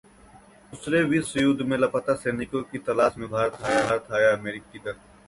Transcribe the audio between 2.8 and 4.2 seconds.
तलाश में भारत